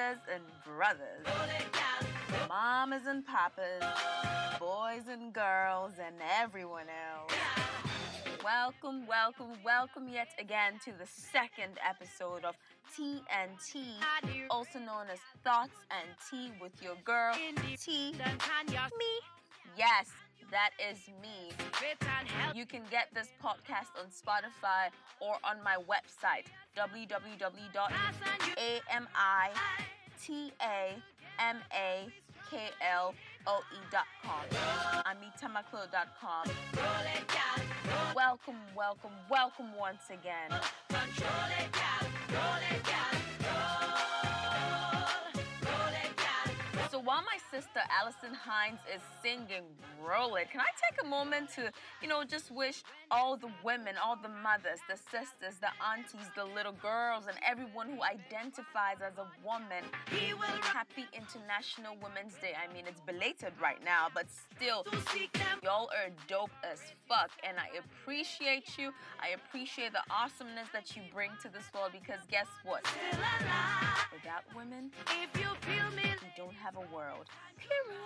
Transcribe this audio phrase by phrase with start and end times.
[0.00, 1.26] sisters and brothers,
[2.48, 3.82] mamas and papas,
[4.58, 7.32] boys and girls, and everyone else.
[8.42, 12.54] Welcome, welcome, welcome yet again to the second episode of
[12.96, 13.84] TNT,
[14.48, 18.12] also known as Thoughts and Tea with your girl, T.
[18.12, 19.12] Me.
[19.76, 20.08] Yes,
[20.50, 21.52] that is me.
[22.54, 24.88] You can get this podcast on Spotify
[25.20, 27.92] or on my website, www.amitamaklole.com.
[35.06, 36.50] Amitamaclo.com.
[38.14, 40.50] Welcome, welcome, welcome once again.
[47.20, 49.64] While my sister Alison Hinds is singing
[50.02, 53.96] Roll It, can I take a moment to, you know, just wish all the women,
[54.02, 59.18] all the mothers, the sisters, the aunties, the little girls, and everyone who identifies as
[59.18, 59.84] a woman
[60.62, 62.54] happy International Women's Day.
[62.56, 64.86] I mean, it's belated right now, but still,
[65.62, 68.92] y'all are dope as fuck, and I appreciate you.
[69.20, 72.84] I appreciate the awesomeness that you bring to this world because guess what?
[74.12, 74.90] Without women,
[75.22, 77.09] If you feel me, we don't have a world.
[77.56, 78.00] Period.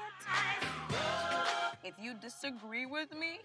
[1.85, 3.41] If you disagree with me,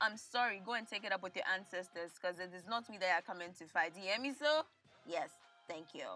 [0.00, 0.60] I'm sorry.
[0.64, 3.22] Go and take it up with your ancestors because it is not me that are
[3.22, 3.92] coming to fight.
[3.96, 4.62] You hear me, so?
[5.06, 5.30] Yes,
[5.68, 6.06] thank you.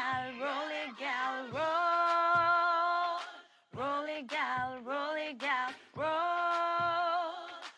[0.00, 3.18] Gal, roll gal, roll.
[3.76, 7.34] Roll gal, roll gal, roll.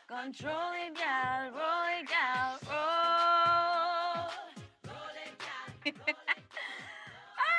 [0.08, 4.28] Control it, gal, roll gal, roll.
[7.38, 7.50] Ah,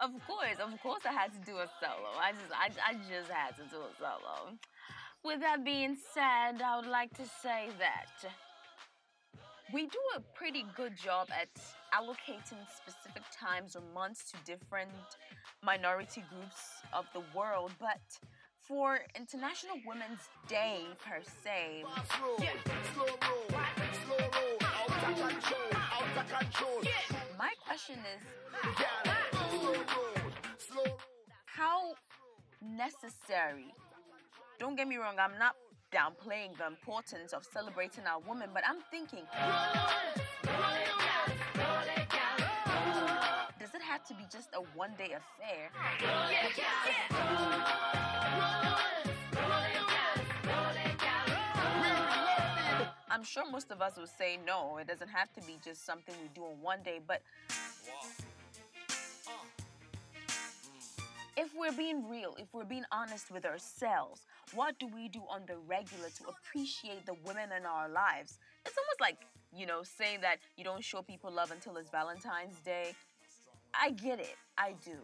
[0.04, 2.10] of course, of course, I had to do a solo.
[2.18, 4.58] I just, I, I just had to do a solo.
[5.24, 8.30] With that being said, I would like to say that
[9.72, 11.48] we do a pretty good job at
[11.92, 14.90] allocating specific times or months to different
[15.62, 18.00] minority groups of the world, but
[18.56, 21.84] for International Women's Day per se,
[27.38, 28.22] my question is
[31.46, 31.94] how
[32.62, 33.72] necessary.
[34.58, 35.54] Don't get me wrong, I'm not
[35.92, 39.24] downplaying the importance of celebrating our women, but I'm thinking,
[43.88, 45.70] have to be just a one day affair?
[53.10, 56.14] I'm sure most of us would say no, it doesn't have to be just something
[56.20, 57.22] we do on one day, but
[61.38, 64.20] if we're being real, if we're being honest with ourselves,
[64.54, 68.38] what do we do on the regular to appreciate the women in our lives?
[68.66, 69.24] It's almost like,
[69.56, 72.94] you know, saying that you don't show people love until it's Valentine's Day.
[73.74, 74.98] I get it, I do.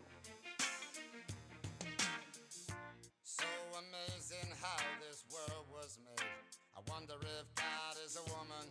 [3.23, 3.45] So
[3.79, 6.25] amazing how this world was made.
[6.77, 8.67] I wonder if God is a woman.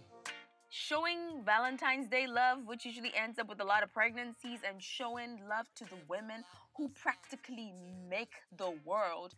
[0.69, 5.39] Showing Valentine's Day love, which usually ends up with a lot of pregnancies, and showing
[5.47, 6.43] love to the women
[6.75, 7.73] who practically
[8.09, 9.35] make the world,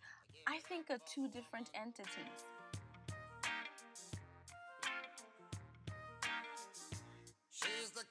[0.48, 2.46] I think are two different entities.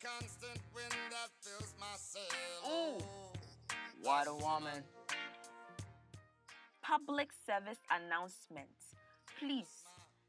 [0.04, 2.22] Constant wind that fills my sail.
[2.70, 2.98] Ooh.
[4.02, 4.82] What a woman.
[6.82, 8.68] Public service announcement.
[9.38, 9.84] Please,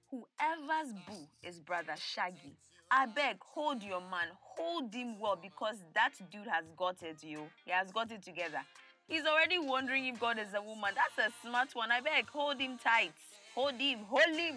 [0.09, 2.55] whoever's boo is brother Shaggy,
[2.89, 7.41] I beg, hold your man, hold him well because that dude has got it, you.
[7.65, 8.61] He has got it together.
[9.07, 10.91] He's already wondering if God is a woman.
[10.95, 11.91] That's a smart one.
[11.91, 13.13] I beg, hold him tight.
[13.53, 14.55] Hold him, hold him.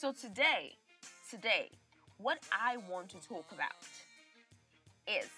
[0.00, 0.78] So today,
[1.30, 1.68] today,
[2.16, 3.76] what I want to talk about
[5.06, 5.28] is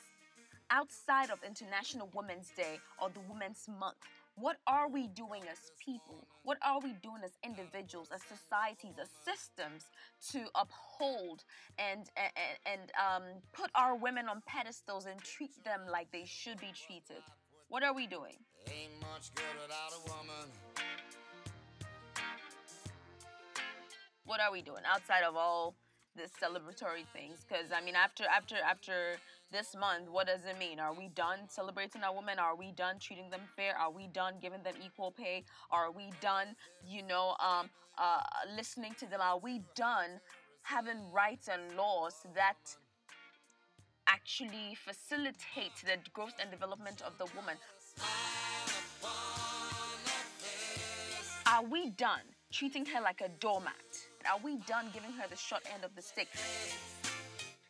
[0.71, 3.97] outside of International Women's Day or the Women's Month,
[4.37, 6.29] what are we doing as people?
[6.45, 9.83] What are we doing as individuals, as societies, as systems
[10.31, 11.43] to uphold
[11.77, 12.33] and and,
[12.65, 17.25] and um, put our women on pedestals and treat them like they should be treated?
[17.69, 18.37] What are we doing?
[24.25, 25.75] What are we doing outside of all
[26.15, 27.45] the celebratory things?
[27.47, 29.17] Because I mean, after after after
[29.51, 30.79] this month, what does it mean?
[30.79, 32.39] Are we done celebrating our women?
[32.39, 33.77] Are we done treating them fair?
[33.77, 35.45] Are we done giving them equal pay?
[35.71, 38.21] Are we done, you know, um, uh,
[38.57, 39.21] listening to them?
[39.21, 40.21] Are we done
[40.63, 42.77] having rights and laws that
[44.07, 47.57] actually facilitate the growth and development of the woman?
[51.47, 53.75] Are we done treating her like a doormat?
[54.31, 56.29] Are we done giving her the short end of the stick?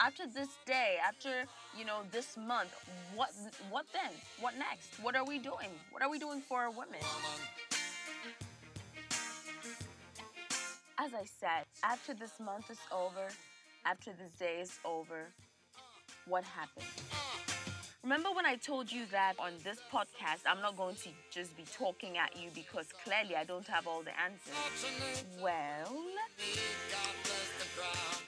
[0.00, 1.44] After this day, after
[1.78, 2.74] you know this month,
[3.14, 3.30] what
[3.70, 4.10] what then?
[4.40, 5.00] What next?
[5.00, 5.70] What are we doing?
[5.90, 7.00] What are we doing for our women?
[10.98, 13.28] As I said, after this month is over,
[13.84, 15.26] after this day is over,
[16.26, 16.86] what happened?
[18.02, 21.62] Remember when I told you that on this podcast, I'm not going to just be
[21.78, 25.24] talking at you because clearly I don't have all the answers?
[25.40, 26.02] Well,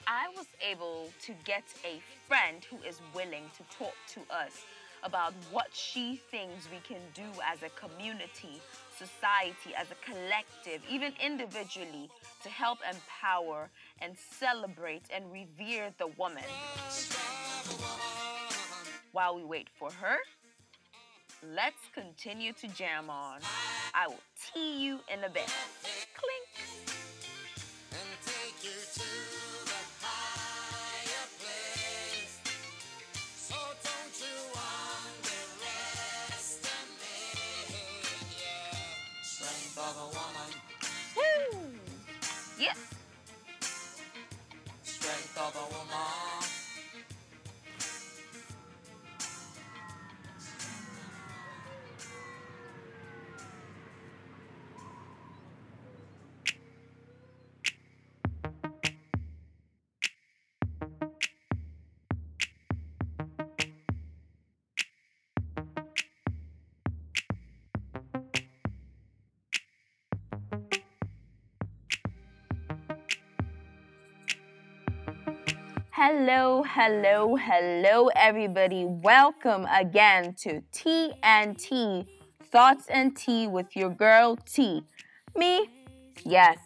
[0.07, 4.65] I was able to get a friend who is willing to talk to us
[5.03, 8.61] about what she thinks we can do as a community,
[8.97, 12.09] society, as a collective, even individually,
[12.43, 13.69] to help empower
[14.01, 16.45] and celebrate and revere the woman.
[19.13, 20.17] While we wait for her,
[21.55, 23.41] let's continue to jam on.
[23.95, 24.21] I will
[24.53, 25.53] tee you in a bit.
[26.15, 26.74] Clink.
[76.07, 78.85] Hello, hello, hello, everybody.
[78.85, 82.07] Welcome again to T and T
[82.53, 84.85] Thoughts and Tea with your girl T.
[85.35, 85.67] Me?
[86.23, 86.59] Yes.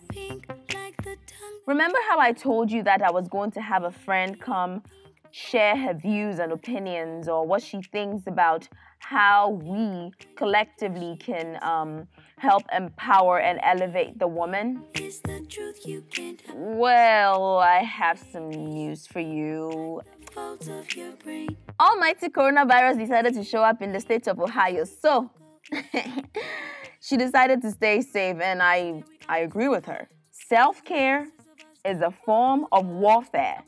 [1.69, 4.83] Remember how I told you that I was going to have a friend come
[5.31, 8.69] share her views and opinions or what she thinks about
[9.01, 14.83] how we collectively can um, help empower and elevate the woman?
[14.95, 20.03] The truth you can't Well, I have some news for you.
[20.37, 21.57] of your brain.
[21.81, 24.85] Almighty coronavirus decided to show up in the state of Ohio.
[24.85, 25.31] So
[27.01, 30.09] she decided to stay safe, and I, I agree with her.
[30.31, 31.29] Self care
[31.85, 33.63] is a form of warfare.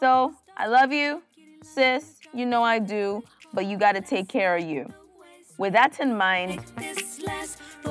[0.00, 1.22] So I love you,
[1.62, 2.18] sis.
[2.32, 3.22] You know I do,
[3.52, 4.90] but you got to take care of you.
[5.58, 6.64] With that in mind,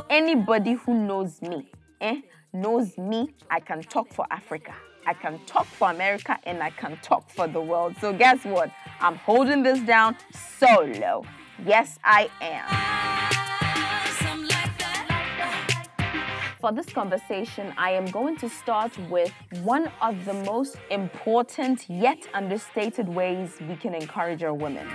[0.09, 1.69] anybody who knows me,
[2.01, 2.21] eh,
[2.53, 4.73] knows me, I can talk for Africa.
[5.05, 7.95] I can talk for America and I can talk for the world.
[8.01, 8.71] So guess what?
[8.99, 10.17] I'm holding this down
[10.59, 11.23] solo.
[11.63, 13.44] Yes, I am.
[16.65, 19.31] For this conversation, I am going to start with
[19.61, 24.87] one of the most important yet understated ways we can encourage our women.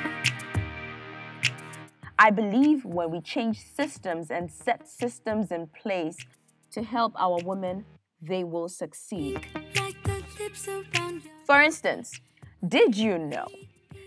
[2.18, 6.16] I believe when we change systems and set systems in place
[6.72, 7.84] to help our women,
[8.20, 9.46] they will succeed.
[11.46, 12.20] For instance,
[12.66, 13.46] did you know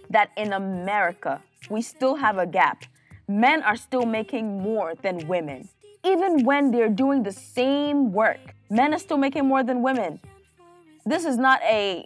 [0.10, 2.84] that in America, we still have a gap?
[3.30, 5.70] Men are still making more than women.
[6.06, 10.20] Even when they're doing the same work, men are still making more than women.
[11.06, 12.06] This is not a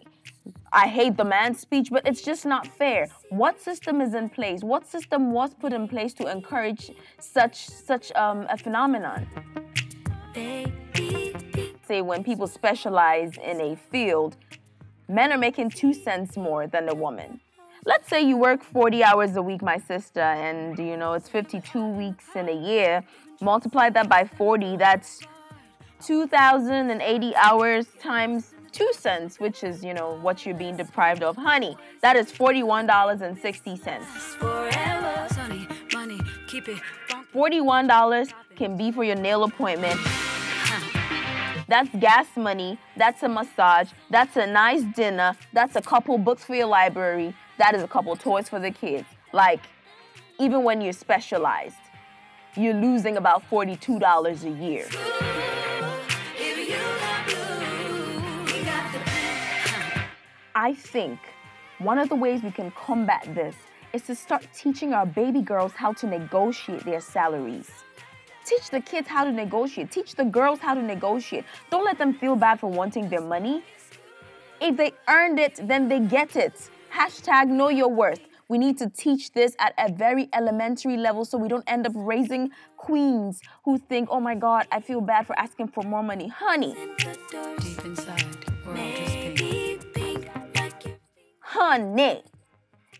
[0.72, 3.08] I hate the man speech, but it's just not fair.
[3.30, 4.64] What system is in place?
[4.64, 9.28] What system was put in place to encourage such such um, a phenomenon?
[11.88, 14.36] say when people specialize in a field,
[15.08, 17.40] men are making two cents more than a woman.
[17.86, 21.88] Let's say you work 40 hours a week, my sister, and you know it's 52
[21.88, 23.04] weeks in a year.
[23.42, 25.22] Multiply that by 40, that's
[26.06, 31.36] 2,080 hours times two cents, which is, you know, what you're being deprived of.
[31.36, 34.02] Honey, that is $41.60.
[34.40, 35.28] Forever.
[35.34, 36.80] Sunny, money, keep it
[37.34, 40.00] $41 can be for your nail appointment.
[41.68, 42.80] That's gas money.
[42.96, 43.92] That's a massage.
[44.10, 45.36] That's a nice dinner.
[45.54, 47.36] That's a couple books for your library.
[47.58, 49.06] That is a couple toys for the kids.
[49.34, 49.60] Like,
[50.40, 51.76] even when you're specialized,
[52.58, 54.88] you're losing about $42 a year.
[56.36, 56.76] If you
[58.66, 59.04] got blue,
[60.56, 61.20] I think
[61.78, 63.56] one of the ways we can combat this
[63.94, 67.70] is to start teaching our baby girls how to negotiate their salaries.
[68.44, 69.92] Teach the kids how to negotiate.
[69.92, 71.46] Teach the girls how to negotiate.
[71.70, 73.64] Don't let them feel bad for wanting their money.
[74.60, 76.70] If they earned it, then they get it.
[76.92, 78.22] Hashtag know your worth.
[78.50, 81.92] We need to teach this at a very elementary level so we don't end up
[81.96, 86.30] raising queens who think, oh my God, I feel bad for asking for more money.
[86.30, 86.74] Honey,
[87.60, 88.26] Deep inside,
[91.42, 92.24] honey,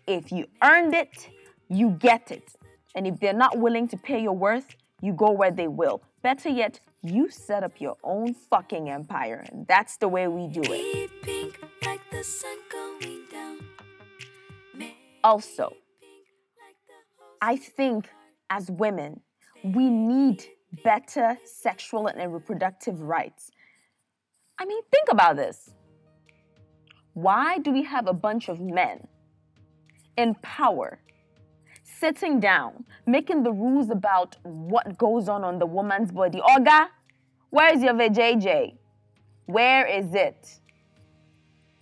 [0.06, 1.28] if you earned it,
[1.70, 2.52] you get it.
[2.94, 6.02] And if they're not willing to pay your worth, you go where they will.
[6.22, 9.44] Better yet, you set up your own fucking empire.
[9.50, 11.10] And that's the way we do it.
[15.24, 15.72] Also,
[17.40, 18.08] I think
[18.50, 19.20] as women,
[19.64, 20.44] we need
[20.84, 23.50] better sexual and reproductive rights.
[24.58, 25.70] I mean, think about this.
[27.14, 29.06] Why do we have a bunch of men
[30.16, 31.00] in power
[31.82, 36.40] sitting down, making the rules about what goes on on the woman's body?
[36.40, 36.88] Oga,
[37.50, 38.76] where is your VJJ?
[39.46, 40.60] Where is it?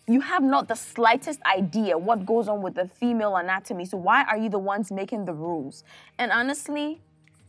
[0.08, 3.84] You have not the slightest idea what goes on with the female anatomy.
[3.84, 5.82] So why are you the ones making the rules?
[6.18, 7.00] And honestly,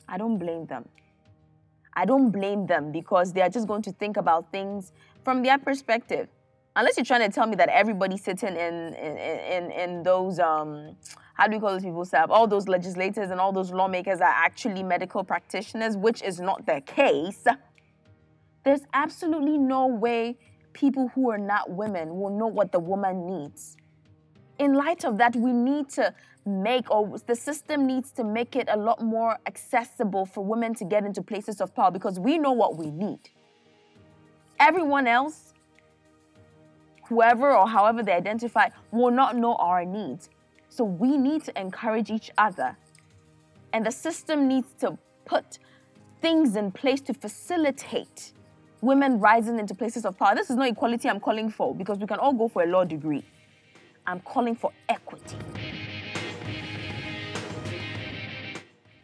[0.08, 0.88] I don't blame them.
[1.94, 4.92] I don't blame them because they are just going to think about things
[5.24, 6.30] from their perspective.
[6.76, 10.96] Unless you're trying to tell me that everybody sitting in in, in, in those um
[11.34, 12.32] how do we call those people Sab?
[12.32, 16.82] All those legislators and all those lawmakers are actually medical practitioners, which is not the
[16.82, 17.46] case.
[18.64, 20.38] There's absolutely no way
[20.78, 23.78] people who are not women will know what the woman needs.
[24.60, 26.14] In light of that, we need to
[26.46, 30.86] make, or the system needs to make it a lot more accessible for women to
[30.86, 33.20] get into places of power because we know what we need.
[34.60, 35.54] Everyone else,
[37.08, 40.30] whoever or however they identify, will not know our needs.
[40.70, 42.78] So we need to encourage each other.
[43.74, 45.58] And the system needs to put
[46.22, 48.34] things in place to facilitate
[48.82, 50.36] women rising into places of power.
[50.36, 52.84] This is not equality I'm calling for because we can all go for a law
[52.84, 53.24] degree.
[54.06, 55.38] I'm calling for equity.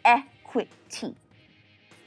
[0.06, 1.16] Equity.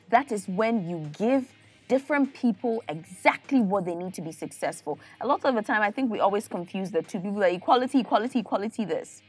[0.08, 1.52] That is when you give
[1.88, 4.98] different people exactly what they need to be successful.
[5.20, 8.00] A lot of the time, I think we always confuse the two people that equality,
[8.00, 9.22] equality, equality, this.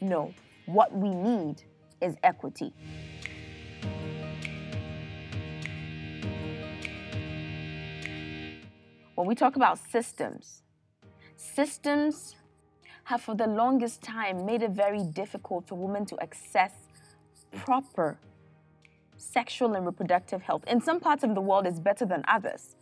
[0.00, 0.34] No,
[0.66, 1.62] what we need
[2.00, 2.72] is equity.
[9.14, 10.62] When we talk about systems,
[11.36, 12.34] systems
[13.04, 16.72] have for the longest time made it very difficult for women to access
[17.64, 18.18] proper
[19.16, 20.64] sexual and reproductive health.
[20.66, 22.76] In some parts of the world, it's better than others.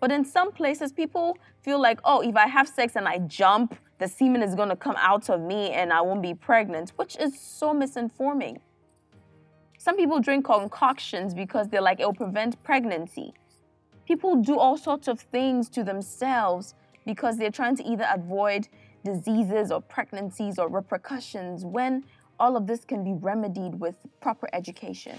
[0.00, 3.74] But in some places, people feel like, oh, if I have sex and I jump,
[3.98, 7.16] the semen is going to come out of me and I won't be pregnant, which
[7.16, 8.58] is so misinforming.
[9.78, 13.32] Some people drink concoctions because they're like, it'll prevent pregnancy
[14.06, 16.74] people do all sorts of things to themselves
[17.06, 18.68] because they're trying to either avoid
[19.04, 22.04] diseases or pregnancies or repercussions when
[22.38, 25.16] all of this can be remedied with proper education.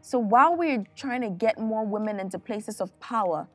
[0.00, 3.48] So while we're trying to get more women into places of power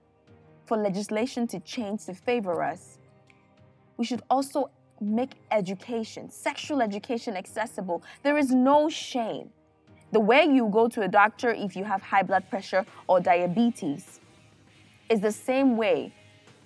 [0.66, 2.98] for legislation to change to favor us,
[3.98, 8.04] we should also make education, sexual education accessible.
[8.24, 9.52] There is no shame
[10.12, 14.20] the way you go to a doctor if you have high blood pressure or diabetes
[15.10, 16.14] is the same way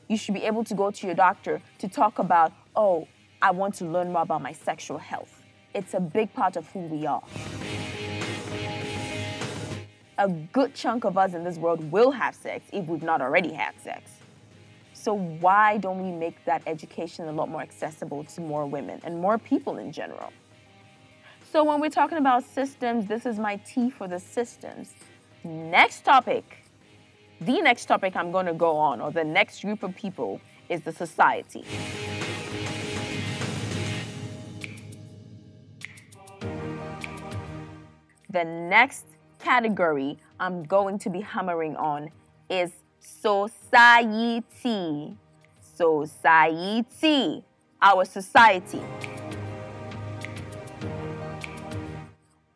[0.07, 3.07] you should be able to go to your doctor to talk about, oh,
[3.41, 5.41] I want to learn more about my sexual health.
[5.73, 7.23] It's a big part of who we are.
[10.17, 13.51] A good chunk of us in this world will have sex if we've not already
[13.51, 14.11] had sex.
[14.93, 19.19] So, why don't we make that education a lot more accessible to more women and
[19.19, 20.31] more people in general?
[21.53, 24.89] So when we're talking about systems, this is my T for the systems.
[25.43, 26.43] Next topic.
[27.41, 30.81] The next topic I'm going to go on, or the next group of people, is
[30.81, 31.63] the society.
[38.31, 39.05] The next
[39.37, 42.09] category I'm going to be hammering on
[42.49, 44.43] is society.
[45.61, 47.45] Society.
[47.79, 48.81] Our society.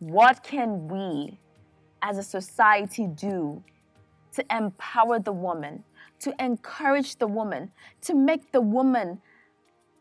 [0.08, 1.38] What can we
[2.02, 3.62] as a society do
[4.36, 5.84] to empower the woman,
[6.20, 7.74] to encourage the woman,
[8.04, 9.22] to make the woman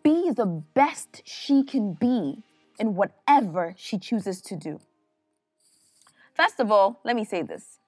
[0.04, 2.44] be the best she can be
[2.78, 4.78] in whatever she chooses to do?
[6.34, 7.80] First of all, let me say this.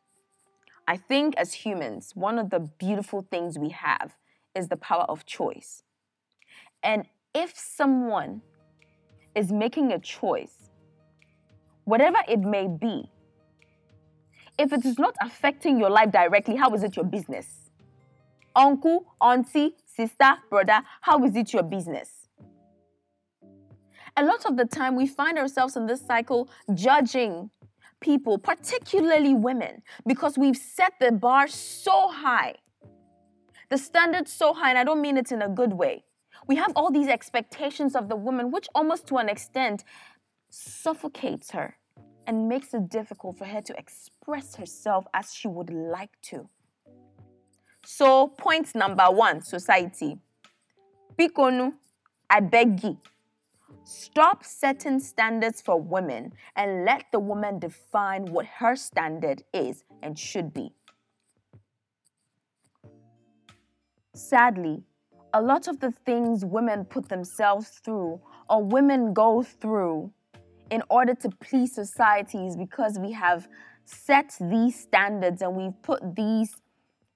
[0.88, 4.16] I think as humans, one of the beautiful things we have
[4.56, 5.84] is the power of choice.
[6.82, 8.42] And if someone
[9.36, 10.57] is making a choice,
[11.88, 13.10] whatever it may be,
[14.58, 17.70] if it is not affecting your life directly, how is it your business?
[18.54, 22.28] Uncle, auntie, sister, brother, how is it your business?
[24.18, 27.50] A lot of the time, we find ourselves in this cycle judging
[28.00, 32.56] people, particularly women, because we've set the bar so high,
[33.70, 36.04] the standard so high, and I don't mean it in a good way.
[36.46, 39.84] We have all these expectations of the woman, which almost to an extent
[40.50, 41.77] suffocates her
[42.28, 46.46] and makes it difficult for her to express herself as she would like to.
[47.84, 50.18] So, point number one society.
[51.18, 51.72] Bikonu,
[52.28, 52.98] I beg you.
[53.82, 60.18] Stop setting standards for women and let the woman define what her standard is and
[60.18, 60.70] should be.
[64.14, 64.82] Sadly,
[65.32, 68.20] a lot of the things women put themselves through
[68.50, 70.12] or women go through
[70.70, 73.48] in order to please societies because we have
[73.84, 76.54] set these standards and we've put these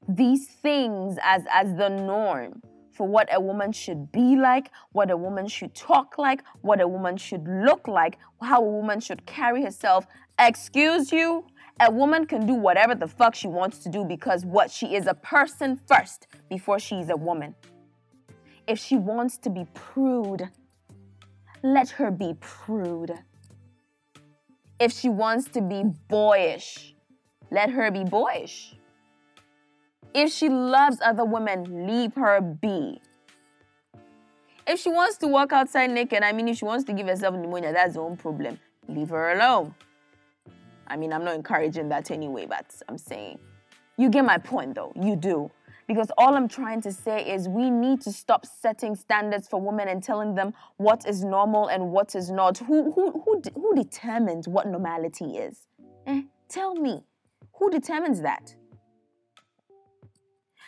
[0.09, 2.61] these things as as the norm
[2.93, 6.87] for what a woman should be like, what a woman should talk like, what a
[6.87, 10.07] woman should look like, how a woman should carry herself.
[10.39, 11.47] Excuse you,
[11.81, 15.07] a woman can do whatever the fuck she wants to do because what she is
[15.07, 17.55] a person first before she's a woman.
[18.67, 20.49] If she wants to be prude,
[21.63, 23.19] let her be prude.
[24.83, 26.97] If she wants to be boyish,
[27.53, 28.75] let her be boyish.
[30.13, 33.01] If she loves other women, leave her be.
[34.67, 37.37] If she wants to walk outside naked, I mean, if she wants to give herself
[37.37, 38.59] pneumonia, that's her own problem.
[38.89, 39.73] Leave her alone.
[40.89, 43.39] I mean, I'm not encouraging that anyway, but I'm saying
[43.97, 44.93] you get my point though.
[45.01, 45.49] You do.
[45.93, 49.89] Because all I'm trying to say is we need to stop setting standards for women
[49.89, 52.57] and telling them what is normal and what is not.
[52.57, 55.67] Who, who, who, who determines what normality is?
[56.07, 57.05] Eh, tell me.
[57.59, 58.55] Who determines that?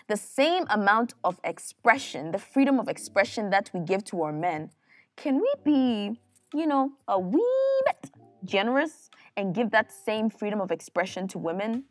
[0.08, 4.72] The same amount of expression, the freedom of expression that we give to our men,
[5.16, 6.20] can we be,
[6.52, 8.10] you know, a wee bit
[8.44, 9.08] generous
[9.38, 11.84] and give that same freedom of expression to women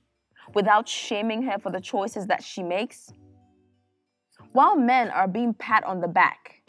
[0.54, 3.12] without shaming her for the choices that she makes?
[4.54, 6.62] While men are being pat on the back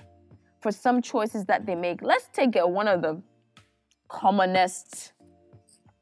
[0.62, 3.20] for some choices that they make, let's take one of the
[4.09, 5.12] commonest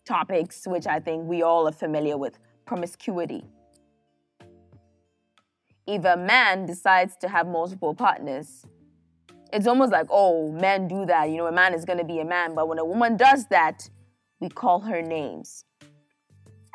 [0.05, 3.43] topics, which I think we all are familiar with promiscuity.
[5.85, 8.65] If a man decides to have multiple partners,
[9.53, 11.31] it's almost like, oh, men do that.
[11.31, 12.55] You know, a man is going to be a man.
[12.55, 13.91] But when a woman does that,
[14.39, 15.65] we call her names.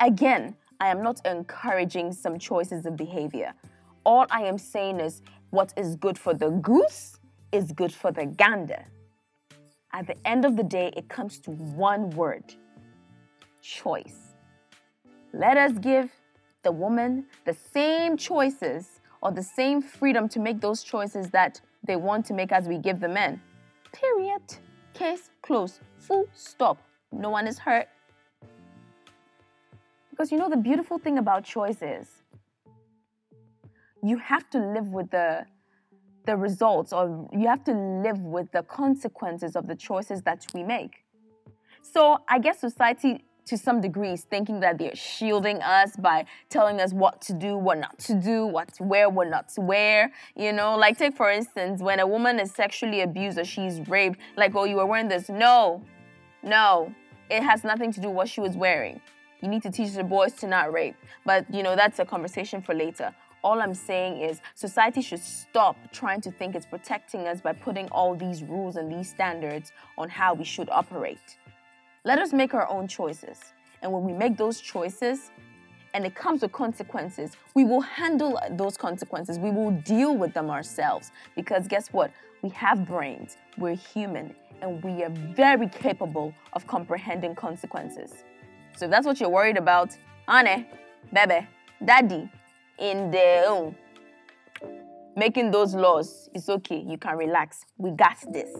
[0.00, 3.54] Again, I am not encouraging some choices of behavior.
[4.08, 7.18] All I am saying is what is good for the goose
[7.52, 8.86] is good for the gander.
[9.92, 12.54] At the end of the day, it comes to one word
[13.60, 14.34] choice.
[15.34, 16.10] Let us give
[16.62, 21.96] the woman the same choices or the same freedom to make those choices that they
[21.96, 23.42] want to make as we give the men.
[23.92, 24.40] Period.
[24.94, 25.80] Case closed.
[25.98, 26.78] Full stop.
[27.12, 27.88] No one is hurt.
[30.08, 32.17] Because you know, the beautiful thing about choice is
[34.02, 35.46] you have to live with the
[36.26, 40.62] the results or you have to live with the consequences of the choices that we
[40.62, 41.04] make.
[41.80, 46.80] So I guess society to some degree is thinking that they're shielding us by telling
[46.80, 50.12] us what to do, what not to do, what to wear, what not to wear.
[50.36, 54.18] You know, like take for instance, when a woman is sexually abused or she's raped,
[54.36, 55.30] like, oh, you were wearing this.
[55.30, 55.82] No,
[56.42, 56.94] no,
[57.30, 59.00] it has nothing to do with what she was wearing.
[59.40, 60.96] You need to teach the boys to not rape.
[61.24, 63.14] But you know, that's a conversation for later.
[63.44, 67.88] All I'm saying is society should stop trying to think it's protecting us by putting
[67.88, 71.38] all these rules and these standards on how we should operate.
[72.04, 73.38] Let us make our own choices.
[73.82, 75.30] And when we make those choices,
[75.94, 79.38] and it comes with consequences, we will handle those consequences.
[79.38, 81.12] We will deal with them ourselves.
[81.34, 82.10] Because guess what?
[82.42, 88.24] We have brains, we're human, and we are very capable of comprehending consequences.
[88.76, 89.96] So if that's what you're worried about,
[90.28, 90.66] Anne,
[91.12, 91.46] Bebe,
[91.84, 92.30] daddy,
[92.78, 93.76] in their own,
[94.62, 94.70] um,
[95.16, 96.84] making those laws, it's okay.
[96.86, 97.64] You can relax.
[97.76, 98.50] We got this.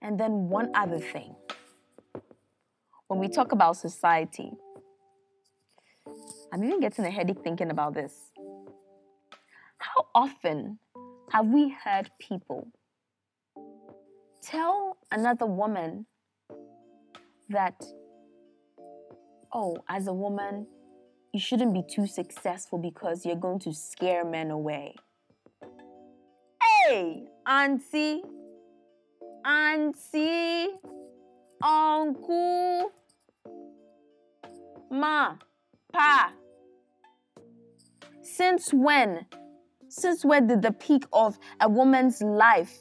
[0.00, 1.34] And then one other thing.
[3.08, 4.50] When we talk about society,
[6.52, 8.12] I'm even getting a headache thinking about this.
[9.78, 10.78] How often
[11.30, 12.68] have we heard people
[14.44, 16.06] tell another woman
[17.48, 17.82] that,
[19.52, 20.66] oh, as a woman,
[21.32, 24.94] you shouldn't be too successful because you're going to scare men away.
[26.62, 28.22] Hey, auntie,
[29.44, 30.68] auntie,
[31.62, 32.90] uncle,
[34.90, 35.34] ma,
[35.92, 36.32] pa.
[38.22, 39.26] Since when?
[39.88, 42.78] Since when did the peak of a woman's life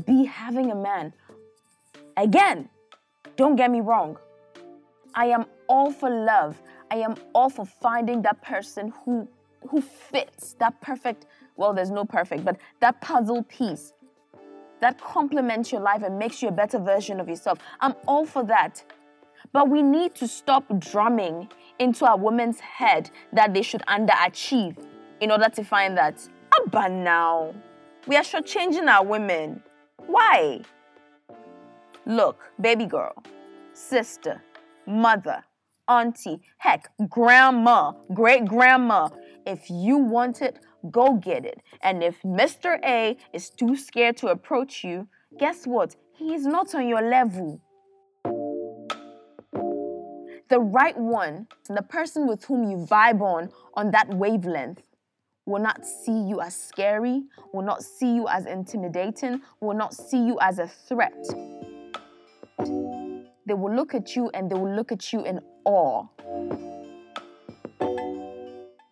[0.00, 1.12] be having a man?
[2.16, 2.68] Again,
[3.36, 4.16] don't get me wrong.
[5.14, 6.60] I am all for love.
[6.90, 9.28] I am all for finding that person who
[9.68, 11.26] who fits that perfect,
[11.56, 13.92] well, there's no perfect, but that puzzle piece
[14.80, 17.58] that complements your life and makes you a better version of yourself.
[17.80, 18.84] I'm all for that.
[19.52, 24.76] But we need to stop drumming into a woman's head that they should underachieve
[25.20, 26.28] in order to find that.
[26.70, 27.54] But now,
[28.06, 29.62] we are shortchanging our women.
[29.98, 30.60] Why?
[32.06, 33.14] Look, baby girl,
[33.72, 34.42] sister,
[34.86, 35.44] mother,
[35.88, 39.08] auntie, heck, grandma, great grandma.
[39.46, 40.58] If you want it,
[40.90, 41.62] go get it.
[41.82, 42.78] And if Mr.
[42.84, 45.96] A is too scared to approach you, guess what?
[46.16, 47.60] He is not on your level.
[50.50, 54.82] The right one, the person with whom you vibe on on that wavelength,
[55.46, 60.24] will not see you as scary, will not see you as intimidating, will not see
[60.24, 61.14] you as a threat.
[63.46, 66.06] They will look at you and they will look at you in awe.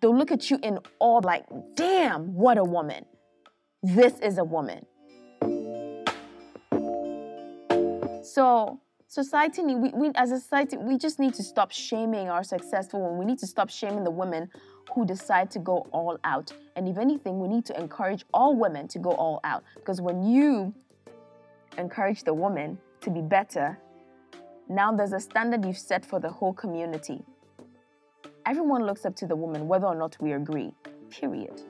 [0.01, 3.07] They'll look at you in awe, like, damn, what a woman.
[3.83, 4.85] This is a woman.
[8.25, 13.01] So, society, we, we, as a society, we just need to stop shaming our successful
[13.01, 13.19] women.
[13.19, 14.51] We need to stop shaming the women
[14.91, 16.53] who decide to go all out.
[16.77, 19.65] And if anything, we need to encourage all women to go all out.
[19.75, 20.75] Because when you
[21.79, 23.79] encourage the woman to be better,
[24.69, 27.23] now there's a standard you've set for the whole community.
[28.47, 30.73] Everyone looks up to the woman, whether or not we agree.
[31.11, 31.63] Period.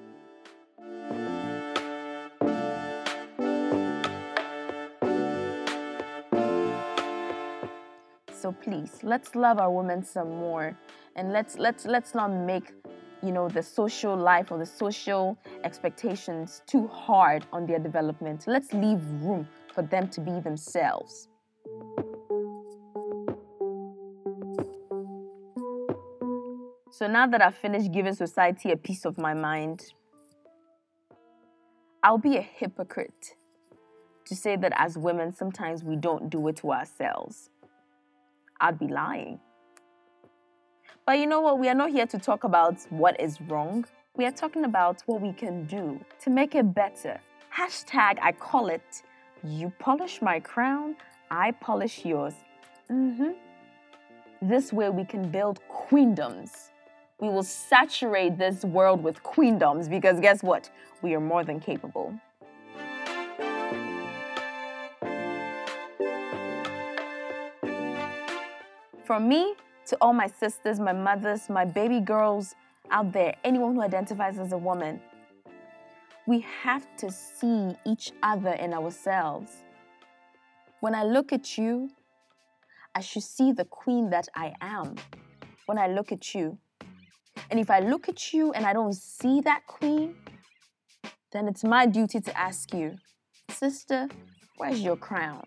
[8.33, 10.77] So please, let's love our women some more,
[11.14, 12.72] and let's let's let's not make
[13.23, 18.45] you know the social life or the social expectations too hard on their development.
[18.47, 21.29] Let's leave room for them to be themselves.
[26.91, 29.83] So now that I've finished giving society a piece of my mind,
[32.03, 33.37] I'll be a hypocrite
[34.27, 37.51] to say that as women, sometimes we don't do it to ourselves.
[38.61, 39.41] I'd be lying.
[41.12, 41.59] But you know what?
[41.59, 43.85] We are not here to talk about what is wrong.
[44.16, 47.20] We are talking about what we can do to make it better.
[47.55, 49.03] Hashtag, I call it,
[49.44, 50.96] you polish my crown,
[51.31, 52.33] I polish yours.
[52.88, 53.33] hmm
[54.40, 56.70] This way we can build queendoms
[57.20, 60.70] we will saturate this world with queendoms because guess what?
[61.03, 62.14] We are more than capable.
[69.05, 69.57] From me
[69.93, 72.55] to all my sisters, my mothers, my baby girls
[72.91, 74.99] out there, anyone who identifies as a woman,
[76.27, 79.53] we have to see each other in ourselves.
[80.81, 81.91] When I look at you,
[82.95, 84.95] I should see the queen that I am.
[85.67, 86.57] When I look at you,
[87.51, 90.15] and if I look at you and I don't see that queen,
[91.33, 92.97] then it's my duty to ask you,
[93.51, 94.09] sister,
[94.57, 95.45] where's your crown?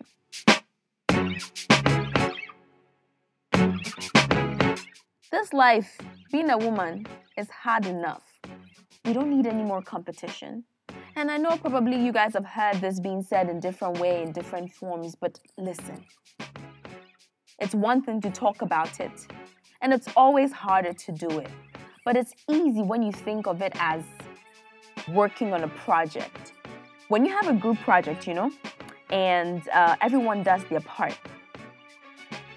[5.32, 5.98] This life,
[6.30, 7.04] being a woman,
[7.36, 8.22] is hard enough.
[9.04, 10.62] We don't need any more competition.
[11.16, 14.30] And I know probably you guys have heard this being said in different way, in
[14.30, 16.04] different forms, but listen.
[17.58, 19.26] It's one thing to talk about it,
[19.82, 21.50] and it's always harder to do it.
[22.04, 24.04] But it's easy when you think of it as
[25.12, 26.52] working on a project.
[27.08, 28.52] When you have a group project, you know,
[29.10, 31.18] and uh, everyone does their part,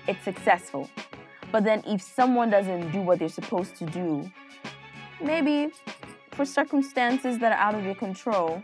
[0.08, 0.88] it's successful.
[1.52, 4.30] But then if someone doesn't do what they're supposed to do,
[5.22, 5.72] maybe
[6.32, 8.64] for circumstances that are out of your control,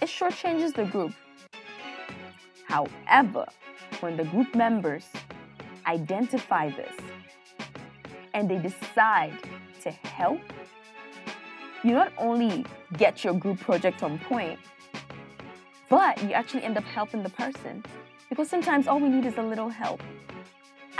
[0.00, 1.12] it shortchanges the group.
[2.66, 3.46] However,
[4.00, 5.06] when the group members
[5.86, 6.94] identify this
[8.34, 9.36] and they decide
[9.82, 10.40] to help,
[11.82, 12.64] you not only
[12.96, 14.58] get your group project on point,
[15.88, 17.84] but you actually end up helping the person.
[18.28, 20.00] Because sometimes all we need is a little help.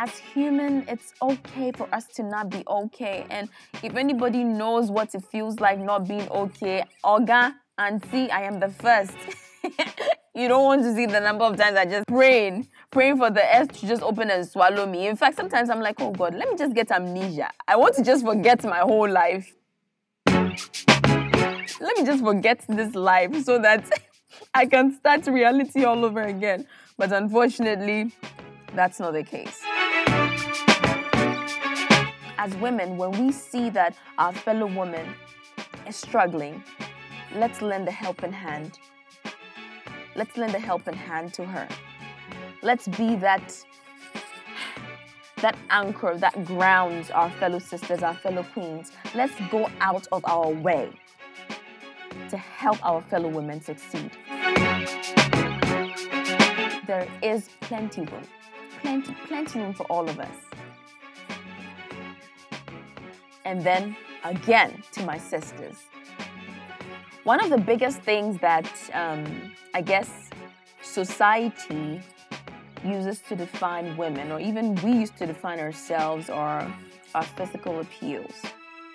[0.03, 3.25] As human, it's okay for us to not be okay.
[3.31, 3.49] And
[3.85, 8.69] if anybody knows what it feels like not being okay, Oga, Auntie, I am the
[8.69, 9.17] first.
[10.35, 13.43] You don't want to see the number of times I just praying, praying for the
[13.55, 15.07] earth to just open and swallow me.
[15.07, 17.51] In fact, sometimes I'm like, oh God, let me just get amnesia.
[17.69, 19.55] I want to just forget my whole life.
[20.27, 23.85] Let me just forget this life so that
[24.55, 26.67] I can start reality all over again.
[26.97, 28.15] But unfortunately,
[28.75, 29.61] that's not the case.
[32.45, 35.15] As women, when we see that our fellow woman
[35.87, 36.65] is struggling,
[37.37, 38.81] let's lend a helping hand.
[40.17, 41.69] Let's lend a helping hand to her.
[42.61, 43.65] Let's be that
[45.37, 48.91] that anchor that grounds our fellow sisters, our fellow queens.
[49.15, 50.91] Let's go out of our way
[52.29, 54.11] to help our fellow women succeed.
[56.89, 58.27] There is plenty room,
[58.81, 60.52] plenty, plenty room for all of us.
[63.45, 65.77] And then again to my sisters.
[67.25, 70.31] One of the biggest things that um, I guess
[70.81, 72.03] society
[72.85, 76.73] uses to define women, or even we used to define ourselves, are
[77.15, 78.35] our physical appeals,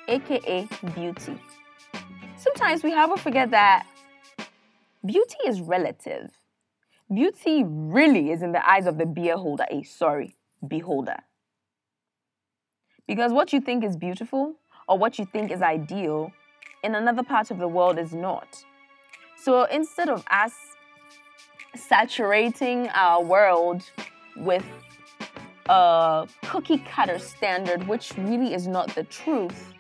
[0.08, 1.40] aka beauty.
[2.38, 3.86] Sometimes we have to forget that
[5.06, 6.32] beauty is relative.
[7.14, 9.66] Beauty really is in the eyes of the beholder.
[9.72, 10.36] a sorry,
[10.68, 11.18] beholder.
[13.08, 14.56] Because what you think is beautiful
[14.88, 16.32] or what you think is ideal
[16.84, 18.64] in another part of the world is not.
[19.38, 20.54] So instead of us
[21.76, 23.84] saturating our world
[24.36, 24.66] with
[25.70, 29.74] a cookie cutter standard, which really is not the truth.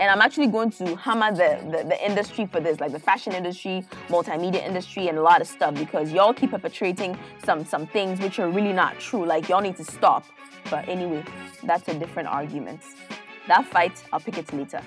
[0.00, 3.34] And I'm actually going to hammer the, the, the, industry for this, like the fashion
[3.34, 8.18] industry, multimedia industry, and a lot of stuff, because y'all keep perpetrating some some things
[8.18, 9.26] which are really not true.
[9.26, 10.24] Like y'all need to stop.
[10.70, 11.22] But anyway,
[11.64, 12.80] that's a different argument.
[13.46, 14.80] That fight, I'll pick it later.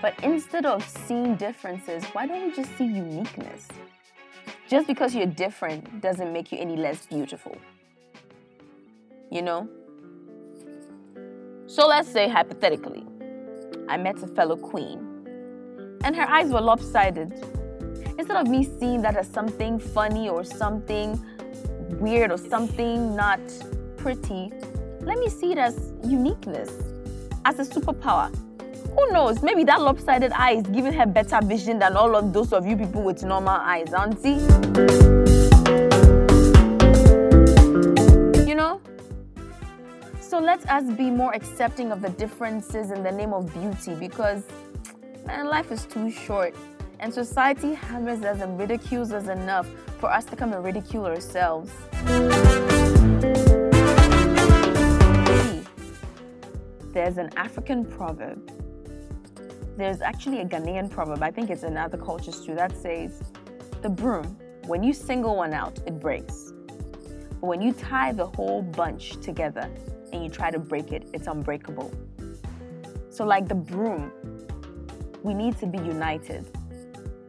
[0.00, 3.68] But instead of seeing differences, why don't we just see uniqueness?
[4.68, 7.56] Just because you're different doesn't make you any less beautiful.
[9.30, 9.68] You know?
[11.66, 13.06] So let's say, hypothetically,
[13.88, 15.12] I met a fellow queen
[16.04, 17.32] and her eyes were lopsided.
[18.18, 21.20] Instead of me seeing that as something funny or something
[22.00, 23.40] weird or something not
[23.96, 24.52] pretty,
[25.00, 26.70] let me see it as uniqueness,
[27.44, 28.34] as a superpower.
[28.94, 29.42] Who knows?
[29.42, 32.76] Maybe that lopsided eye is giving her better vision than all of those of you
[32.76, 35.41] people with normal eyes, auntie.
[40.32, 44.44] So let us be more accepting of the differences in the name of beauty because,
[45.26, 46.54] man, life is too short.
[47.00, 49.68] And society hammers us and ridicules us enough
[49.98, 51.70] for us to come and ridicule ourselves.
[56.94, 58.50] There's an African proverb
[59.76, 63.22] there's actually a Ghanaian proverb, I think it's in other cultures too, that says,
[63.82, 66.54] The broom, when you single one out, it breaks.
[67.38, 69.70] But when you tie the whole bunch together
[70.12, 71.90] and you try to break it, it's unbreakable.
[73.10, 74.12] So, like the broom,
[75.22, 76.46] we need to be united.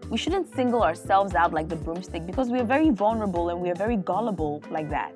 [0.10, 3.70] We shouldn't single ourselves out like the broomstick because we are very vulnerable and we
[3.70, 5.14] are very gullible like that.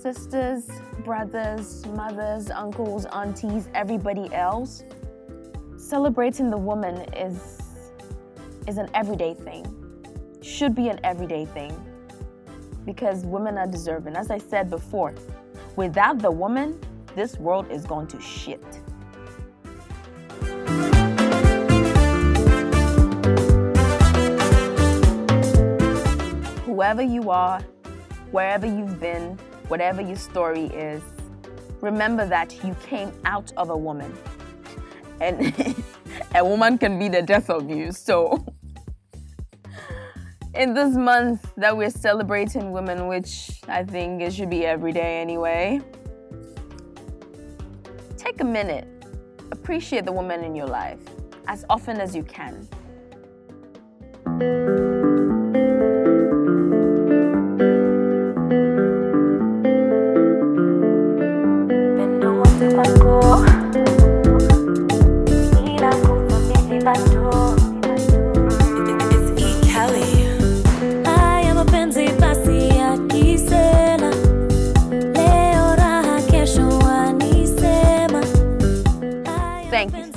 [0.00, 0.70] Sisters,
[1.04, 4.84] brothers, mothers, uncles, aunties, everybody else,
[5.76, 7.60] celebrating the woman is
[8.66, 9.64] is an everyday thing.
[10.42, 11.72] Should be an everyday thing.
[12.86, 14.16] Because women are deserving.
[14.16, 15.12] As I said before,
[15.74, 16.80] without the woman,
[17.16, 18.62] this world is going to shit.
[26.64, 27.60] Whoever you are,
[28.30, 29.36] wherever you've been,
[29.68, 31.02] whatever your story is,
[31.80, 34.12] remember that you came out of a woman.
[35.20, 35.54] And
[36.34, 37.92] a woman can be the death of you.
[37.92, 38.44] So,
[40.56, 45.20] in this month that we're celebrating women, which I think it should be every day
[45.20, 45.80] anyway,
[48.16, 48.88] take a minute,
[49.52, 51.00] appreciate the woman in your life
[51.46, 52.66] as often as you can.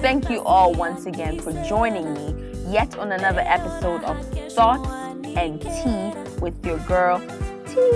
[0.09, 2.33] Thank you all once again for joining me
[2.67, 4.17] yet on another episode of
[4.53, 4.89] Thoughts
[5.37, 7.19] and Tea with your girl,
[7.67, 7.91] Tea.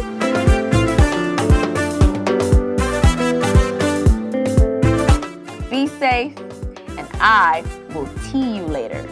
[5.72, 6.38] Be safe,
[7.00, 7.64] and I
[7.96, 9.04] will tea you later.